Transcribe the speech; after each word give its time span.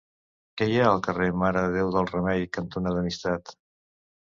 Què 0.61 0.67
hi 0.71 0.79
ha 0.83 0.87
al 0.93 1.01
carrer 1.07 1.27
Mare 1.43 1.63
de 1.67 1.77
Déu 1.77 1.93
del 1.97 2.09
Remei 2.15 2.49
cantonada 2.59 3.03
Amistat? 3.07 3.57